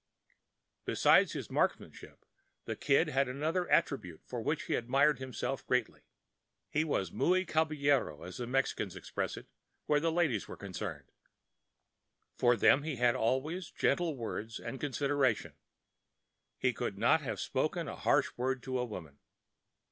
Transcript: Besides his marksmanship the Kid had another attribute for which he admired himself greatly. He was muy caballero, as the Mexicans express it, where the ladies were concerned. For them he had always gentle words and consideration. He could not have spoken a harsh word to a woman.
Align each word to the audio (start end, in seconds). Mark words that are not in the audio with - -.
Besides 0.83 1.33
his 1.33 1.51
marksmanship 1.51 2.25
the 2.65 2.75
Kid 2.75 3.09
had 3.09 3.29
another 3.29 3.69
attribute 3.69 4.23
for 4.25 4.41
which 4.41 4.63
he 4.63 4.73
admired 4.73 5.19
himself 5.19 5.63
greatly. 5.67 6.01
He 6.71 6.83
was 6.83 7.11
muy 7.11 7.45
caballero, 7.45 8.23
as 8.23 8.37
the 8.37 8.47
Mexicans 8.47 8.95
express 8.95 9.37
it, 9.37 9.45
where 9.85 9.99
the 9.99 10.11
ladies 10.11 10.47
were 10.47 10.57
concerned. 10.57 11.11
For 12.35 12.55
them 12.55 12.81
he 12.81 12.95
had 12.95 13.15
always 13.15 13.69
gentle 13.69 14.17
words 14.17 14.59
and 14.59 14.79
consideration. 14.81 15.53
He 16.57 16.73
could 16.73 16.97
not 16.97 17.21
have 17.21 17.39
spoken 17.39 17.87
a 17.87 17.95
harsh 17.95 18.31
word 18.35 18.63
to 18.63 18.79
a 18.79 18.85
woman. 18.85 19.19